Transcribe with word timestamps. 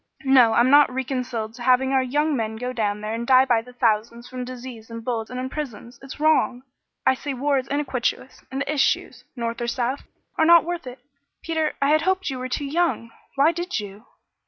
"No, 0.25 0.53
I'm 0.53 0.71
not 0.71 0.91
reconciled 0.91 1.53
to 1.53 1.61
having 1.61 1.91
our 1.93 2.01
young 2.01 2.35
men 2.35 2.55
go 2.55 2.73
down 2.73 3.01
there 3.01 3.13
and 3.13 3.27
die 3.27 3.45
by 3.45 3.61
the 3.61 3.71
thousands 3.71 4.27
from 4.27 4.43
disease 4.43 4.89
and 4.89 5.05
bullets 5.05 5.29
and 5.29 5.39
in 5.39 5.47
prisons. 5.47 5.99
It's 6.01 6.19
wrong! 6.19 6.63
I 7.05 7.13
say 7.13 7.35
war 7.35 7.59
is 7.59 7.67
iniquitous, 7.67 8.43
and 8.49 8.61
the 8.61 8.73
issues, 8.73 9.25
North 9.35 9.61
or 9.61 9.67
South, 9.67 10.01
are 10.39 10.45
not 10.45 10.65
worth 10.65 10.87
it. 10.87 11.05
Peter, 11.43 11.73
I 11.83 11.89
had 11.89 12.01
hoped 12.01 12.31
you 12.31 12.39
were 12.39 12.49
too 12.49 12.65
young. 12.65 13.11
Why 13.35 13.51
did 13.51 13.79
you?" 13.79 14.07